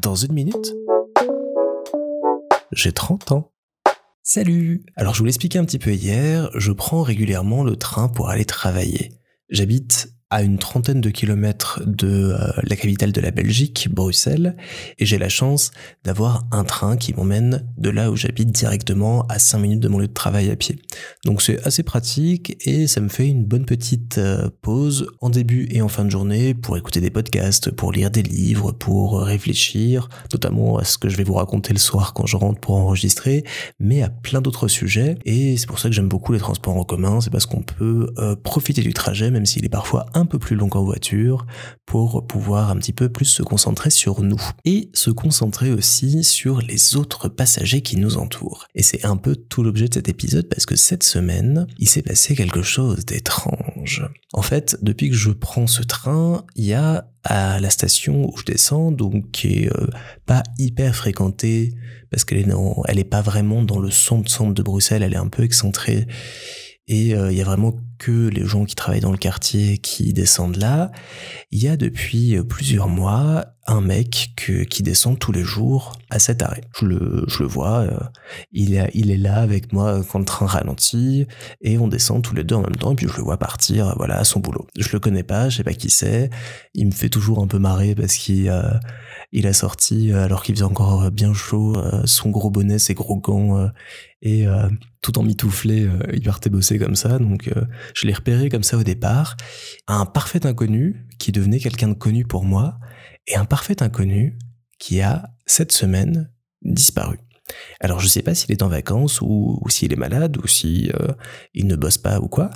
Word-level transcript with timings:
Dans 0.00 0.14
une 0.14 0.32
minute, 0.32 0.74
j'ai 2.72 2.92
30 2.92 3.32
ans. 3.32 3.52
Salut 4.22 4.84
Alors 4.96 5.14
je 5.14 5.20
vous 5.20 5.24
l'expliquais 5.24 5.58
un 5.58 5.64
petit 5.64 5.78
peu 5.78 5.92
hier, 5.92 6.50
je 6.54 6.72
prends 6.72 7.02
régulièrement 7.02 7.64
le 7.64 7.76
train 7.76 8.08
pour 8.08 8.28
aller 8.28 8.44
travailler. 8.44 9.12
J'habite 9.48 10.12
à 10.30 10.42
une 10.42 10.58
trentaine 10.58 11.00
de 11.00 11.10
kilomètres 11.10 11.80
de 11.86 12.34
euh, 12.34 12.52
la 12.62 12.76
capitale 12.76 13.12
de 13.12 13.20
la 13.20 13.30
Belgique, 13.30 13.88
Bruxelles, 13.90 14.56
et 14.98 15.06
j'ai 15.06 15.16
la 15.16 15.30
chance 15.30 15.70
d'avoir 16.04 16.46
un 16.52 16.64
train 16.64 16.96
qui 16.96 17.14
m'emmène 17.14 17.66
de 17.78 17.88
là 17.88 18.10
où 18.10 18.16
j'habite 18.16 18.50
directement 18.50 19.26
à 19.28 19.38
5 19.38 19.58
minutes 19.58 19.80
de 19.80 19.88
mon 19.88 19.98
lieu 19.98 20.08
de 20.08 20.12
travail 20.12 20.50
à 20.50 20.56
pied. 20.56 20.78
Donc 21.24 21.40
c'est 21.40 21.66
assez 21.66 21.82
pratique 21.82 22.56
et 22.66 22.86
ça 22.86 23.00
me 23.00 23.08
fait 23.08 23.26
une 23.26 23.44
bonne 23.44 23.64
petite 23.64 24.18
euh, 24.18 24.50
pause 24.60 25.06
en 25.20 25.30
début 25.30 25.66
et 25.70 25.80
en 25.80 25.88
fin 25.88 26.04
de 26.04 26.10
journée 26.10 26.52
pour 26.52 26.76
écouter 26.76 27.00
des 27.00 27.10
podcasts, 27.10 27.70
pour 27.70 27.92
lire 27.92 28.10
des 28.10 28.22
livres, 28.22 28.72
pour 28.72 29.22
réfléchir, 29.22 30.08
notamment 30.32 30.76
à 30.76 30.84
ce 30.84 30.98
que 30.98 31.08
je 31.08 31.16
vais 31.16 31.24
vous 31.24 31.34
raconter 31.34 31.72
le 31.72 31.78
soir 31.78 32.12
quand 32.12 32.26
je 32.26 32.36
rentre 32.36 32.60
pour 32.60 32.76
enregistrer, 32.76 33.44
mais 33.80 34.02
à 34.02 34.10
plein 34.10 34.42
d'autres 34.42 34.68
sujets. 34.68 35.16
Et 35.24 35.56
c'est 35.56 35.66
pour 35.66 35.78
ça 35.78 35.88
que 35.88 35.94
j'aime 35.94 36.08
beaucoup 36.08 36.32
les 36.32 36.38
transports 36.38 36.76
en 36.76 36.84
commun, 36.84 37.20
c'est 37.22 37.30
parce 37.30 37.46
qu'on 37.46 37.62
peut 37.62 38.12
euh, 38.18 38.36
profiter 38.36 38.82
du 38.82 38.92
trajet, 38.92 39.30
même 39.30 39.46
s'il 39.46 39.64
est 39.64 39.70
parfois 39.70 40.06
un 40.18 40.26
peu 40.26 40.38
plus 40.38 40.56
long 40.56 40.68
en 40.72 40.84
voiture 40.84 41.46
pour 41.86 42.26
pouvoir 42.26 42.70
un 42.70 42.76
petit 42.76 42.92
peu 42.92 43.08
plus 43.08 43.24
se 43.24 43.42
concentrer 43.42 43.90
sur 43.90 44.22
nous 44.22 44.40
et 44.64 44.90
se 44.92 45.10
concentrer 45.10 45.70
aussi 45.70 46.24
sur 46.24 46.60
les 46.60 46.96
autres 46.96 47.28
passagers 47.28 47.80
qui 47.80 47.96
nous 47.96 48.18
entourent. 48.18 48.66
Et 48.74 48.82
c'est 48.82 49.04
un 49.04 49.16
peu 49.16 49.36
tout 49.36 49.62
l'objet 49.62 49.88
de 49.88 49.94
cet 49.94 50.08
épisode 50.08 50.48
parce 50.48 50.66
que 50.66 50.76
cette 50.76 51.02
semaine, 51.02 51.66
il 51.78 51.88
s'est 51.88 52.02
passé 52.02 52.34
quelque 52.34 52.62
chose 52.62 53.04
d'étrange. 53.06 54.06
En 54.32 54.42
fait, 54.42 54.76
depuis 54.82 55.10
que 55.10 55.16
je 55.16 55.30
prends 55.30 55.66
ce 55.66 55.82
train, 55.82 56.44
il 56.56 56.64
y 56.64 56.74
a 56.74 57.08
à 57.24 57.60
la 57.60 57.70
station 57.70 58.28
où 58.28 58.36
je 58.38 58.44
descends, 58.44 58.90
donc 58.90 59.30
qui 59.30 59.64
est 59.64 59.72
euh, 59.72 59.86
pas 60.26 60.42
hyper 60.58 60.94
fréquentée 60.94 61.74
parce 62.10 62.24
qu'elle 62.24 62.38
est, 62.38 62.48
elle 62.86 62.98
est 62.98 63.04
pas 63.04 63.22
vraiment 63.22 63.62
dans 63.62 63.78
le 63.78 63.90
centre-centre 63.90 64.54
de 64.54 64.62
Bruxelles, 64.62 65.02
elle 65.02 65.12
est 65.12 65.16
un 65.16 65.28
peu 65.28 65.42
excentrée 65.42 66.06
et 66.88 67.14
euh, 67.14 67.30
il 67.30 67.38
y 67.38 67.42
a 67.42 67.44
vraiment 67.44 67.74
que 67.98 68.28
les 68.28 68.44
gens 68.44 68.64
qui 68.64 68.74
travaillent 68.74 69.00
dans 69.00 69.12
le 69.12 69.18
quartier 69.18 69.78
qui 69.78 70.12
descendent 70.12 70.56
là. 70.56 70.90
Il 71.50 71.62
y 71.62 71.68
a 71.68 71.76
depuis 71.76 72.36
euh, 72.36 72.44
plusieurs 72.44 72.88
mois 72.88 73.46
un 73.66 73.82
mec 73.82 74.32
qui 74.70 74.82
descend 74.82 75.18
tous 75.18 75.30
les 75.30 75.42
jours 75.42 75.92
à 76.08 76.18
cet 76.18 76.42
arrêt. 76.42 76.62
Je 76.80 76.86
le, 76.86 77.24
je 77.26 77.42
le 77.42 77.48
vois, 77.48 77.80
euh, 77.80 77.98
il, 78.50 78.74
est, 78.74 78.90
il 78.94 79.10
est 79.10 79.18
là 79.18 79.42
avec 79.42 79.74
moi 79.74 80.02
quand 80.10 80.18
le 80.18 80.24
train 80.24 80.46
ralentit 80.46 81.26
et 81.60 81.76
on 81.76 81.86
descend 81.86 82.22
tous 82.22 82.34
les 82.34 82.44
deux 82.44 82.54
en 82.54 82.62
même 82.62 82.76
temps 82.76 82.92
et 82.92 82.94
puis 82.94 83.06
je 83.06 83.16
le 83.18 83.22
vois 83.24 83.36
partir 83.36 83.94
voilà 83.98 84.16
à 84.18 84.24
son 84.24 84.40
boulot. 84.40 84.66
Je 84.78 84.88
le 84.90 85.00
connais 85.00 85.22
pas, 85.22 85.50
je 85.50 85.58
sais 85.58 85.64
pas 85.64 85.74
qui 85.74 85.90
c'est. 85.90 86.30
Il 86.72 86.86
me 86.86 86.92
fait 86.92 87.10
toujours 87.10 87.42
un 87.42 87.46
peu 87.46 87.58
marrer 87.58 87.94
parce 87.94 88.14
qu'il 88.14 88.50
il 89.32 89.46
a 89.46 89.52
sorti 89.52 90.14
alors 90.14 90.42
qu'il 90.42 90.54
faisait 90.54 90.64
encore 90.64 91.10
bien 91.10 91.34
chaud 91.34 91.76
son 92.06 92.30
gros 92.30 92.48
bonnet, 92.48 92.78
ses 92.78 92.94
gros 92.94 93.18
gants 93.18 93.68
et 94.20 94.46
euh, 94.46 94.68
tout 95.00 95.18
en 95.18 95.22
mitouflé, 95.22 95.86
euh, 95.86 95.98
il 96.12 96.22
partait 96.22 96.50
bosser 96.50 96.78
comme 96.78 96.96
ça. 96.96 97.18
Donc 97.18 97.48
euh, 97.48 97.64
je 97.94 98.06
l'ai 98.06 98.12
repéré 98.12 98.48
comme 98.48 98.62
ça 98.62 98.76
au 98.76 98.82
départ. 98.82 99.36
Un 99.86 100.06
parfait 100.06 100.46
inconnu 100.46 101.06
qui 101.18 101.32
devenait 101.32 101.58
quelqu'un 101.58 101.88
de 101.88 101.94
connu 101.94 102.24
pour 102.24 102.44
moi 102.44 102.78
et 103.26 103.36
un 103.36 103.44
parfait 103.44 103.82
inconnu 103.82 104.38
qui 104.78 105.00
a 105.00 105.30
cette 105.46 105.72
semaine 105.72 106.30
disparu. 106.62 107.18
Alors 107.80 108.00
je 108.00 108.08
sais 108.08 108.22
pas 108.22 108.34
s'il 108.34 108.52
est 108.52 108.62
en 108.62 108.68
vacances 108.68 109.20
ou, 109.22 109.60
s'il 109.68 109.92
est 109.92 109.96
malade 109.96 110.36
ou 110.36 110.46
si 110.46 110.90
il 111.54 111.66
ne 111.66 111.76
bosse 111.76 111.98
pas 111.98 112.20
ou 112.20 112.28
quoi, 112.28 112.50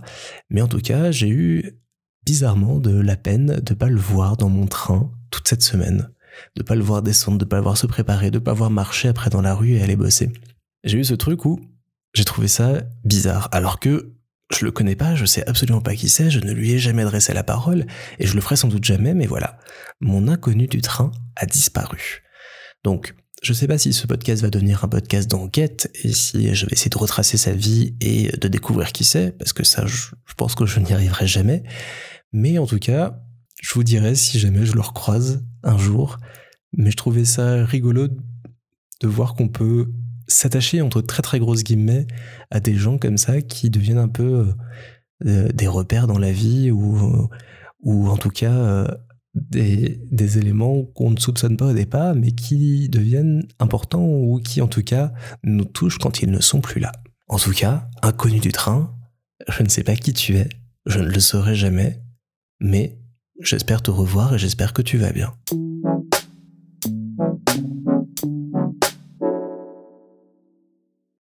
mais 0.51 0.61
en 0.61 0.69
tout 0.69 0.81
cas 0.81 1.11
j'ai 1.11 1.29
eu 1.29 1.79
bizarrement 2.25 2.79
de 2.79 3.01
la 3.01 3.17
peine 3.17 3.61
de 3.61 3.75
pas 3.75 3.89
le 3.89 3.99
voir 3.99 4.37
dans 4.37 4.51
mon 4.51 4.67
train 4.67 5.11
toute 5.31 5.49
cette 5.49 5.63
semaine, 5.63 6.11
de 6.57 6.63
pas 6.63 6.75
le 6.75 6.83
voir 6.83 7.03
descendre, 7.03 7.39
de 7.39 7.47
pas 7.47 7.57
le 7.57 7.63
voir 7.63 7.79
se 7.79 7.87
préparer, 7.87 8.31
de 8.31 8.39
pas 8.39 8.53
voir 8.53 8.71
marcher 8.71 9.09
après 9.09 9.31
dans 9.31 9.41
la 9.41 9.55
rue 9.55 9.73
et 9.73 9.83
aller 9.83 9.97
bosser 9.97 10.31
j'ai 10.85 10.99
eu 10.99 11.05
ce 11.05 11.15
truc 11.15 11.45
où 11.45 11.61
j'ai 12.15 12.25
trouvé 12.25 12.49
ça 12.49 12.83
bizarre, 13.05 13.49
alors 13.53 13.81
que 13.81 14.13
je 14.55 14.65
le 14.65 14.71
connais 14.71 14.97
pas, 14.97 15.15
je 15.15 15.25
sais 15.25 15.47
absolument 15.49 15.81
pas 15.81 15.95
qui 15.95 16.09
c'est, 16.09 16.31
je 16.31 16.41
ne 16.41 16.53
lui 16.53 16.73
ai 16.73 16.79
jamais 16.79 17.03
adressé 17.03 17.33
la 17.33 17.43
parole, 17.43 17.87
et 18.19 18.27
je 18.27 18.35
le 18.35 18.41
ferai 18.41 18.57
sans 18.57 18.69
doute 18.69 18.85
jamais, 18.85 19.15
mais 19.15 19.27
voilà, 19.27 19.59
mon 20.01 20.29
inconnu 20.29 20.67
du 20.67 20.81
train 20.81 21.11
a 21.37 21.47
disparu. 21.47 22.23
Donc, 22.85 23.15
je 23.43 23.53
sais 23.53 23.67
pas 23.67 23.79
si 23.79 23.93
ce 23.93 24.07
podcast 24.07 24.43
va 24.43 24.51
devenir 24.51 24.85
un 24.85 24.89
podcast 24.89 25.31
d'enquête, 25.31 25.91
et 26.05 26.13
si 26.13 26.55
je 26.55 26.67
vais 26.67 26.73
essayer 26.73 26.91
de 26.91 26.99
retracer 26.99 27.37
sa 27.37 27.53
vie 27.53 27.95
et 28.01 28.31
de 28.37 28.49
découvrir 28.49 28.93
qui 28.93 29.05
c'est, 29.05 29.37
parce 29.37 29.53
que 29.53 29.65
ça, 29.65 29.87
je, 29.87 30.11
pense 30.37 30.55
que 30.55 30.67
je 30.67 30.81
n'y 30.81 30.93
arriverai 30.93 31.27
jamais, 31.27 31.63
mais 32.33 32.59
en 32.59 32.67
tout 32.67 32.79
cas, 32.79 33.21
je 33.61 33.75
vous 33.75 33.85
dirai 33.85 34.15
si 34.15 34.39
jamais 34.39 34.65
je 34.67 34.75
le 34.75 34.81
recroise 34.81 35.45
un 35.63 35.79
jour, 35.79 36.19
mais 36.73 36.91
je 36.91 36.97
trouvais 36.97 37.25
ça 37.25 37.65
rigolo 37.65 38.09
de 38.09 39.09
voir 39.09 39.35
qu'on 39.35 39.49
peut 39.49 39.93
s'attacher 40.33 40.81
entre 40.81 41.01
très 41.01 41.23
très 41.23 41.39
grosses 41.39 41.65
guillemets 41.65 42.07
à 42.51 42.61
des 42.61 42.75
gens 42.75 42.99
comme 42.99 43.19
ça 43.19 43.41
qui 43.41 43.71
deviennent 43.71 43.99
un 43.99 44.09
peu 44.09 44.55
euh, 45.27 45.49
des 45.53 45.67
repères 45.67 46.07
dans 46.07 46.19
la 46.19 46.33
vie 46.33 46.71
ou, 46.71 47.29
ou 47.81 48.09
en 48.09 48.17
tout 48.17 48.31
cas 48.31 48.53
euh, 48.53 48.89
des, 49.35 50.01
des, 50.11 50.39
éléments 50.39 50.85
qu'on 50.85 51.11
ne 51.11 51.19
soupçonne 51.19 51.57
pas 51.57 51.67
au 51.67 51.73
départ 51.73 52.15
mais 52.15 52.33
qui 52.33 52.89
deviennent 52.89 53.47
importants 53.59 54.07
ou 54.07 54.41
qui 54.41 54.61
en 54.61 54.69
tout 54.69 54.83
cas 54.83 55.13
nous 55.43 55.65
touchent 55.65 55.99
quand 55.99 56.23
ils 56.23 56.31
ne 56.31 56.41
sont 56.41 56.61
plus 56.61 56.81
là. 56.81 56.93
En 57.29 57.39
tout 57.39 57.53
cas, 57.53 57.89
inconnu 58.03 58.41
du 58.41 58.53
train, 58.53 58.95
je 59.49 59.63
ne 59.63 59.69
sais 59.69 59.85
pas 59.85 59.97
qui 59.97 60.13
tu 60.13 60.37
es, 60.37 60.49
je 60.87 60.99
ne 60.99 61.09
le 61.09 61.21
saurai 61.21 61.55
jamais, 61.55 62.03
mais 62.61 62.99
j'espère 63.41 63.83
te 63.83 63.91
revoir 63.91 64.35
et 64.35 64.39
j'espère 64.39 64.73
que 64.73 64.83
tu 64.83 64.99
vas 64.99 65.13
bien. 65.13 65.35